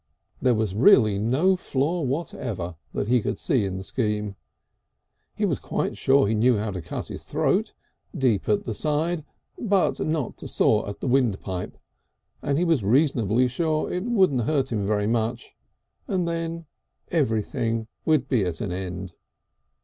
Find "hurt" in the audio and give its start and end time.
14.45-14.71